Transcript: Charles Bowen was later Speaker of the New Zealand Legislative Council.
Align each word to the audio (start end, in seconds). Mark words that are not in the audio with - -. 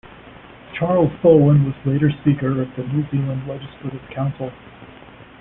Charles 0.73 1.11
Bowen 1.21 1.63
was 1.63 1.75
later 1.85 2.09
Speaker 2.21 2.59
of 2.63 2.75
the 2.75 2.81
New 2.85 3.07
Zealand 3.11 3.47
Legislative 3.47 4.01
Council. 4.09 4.51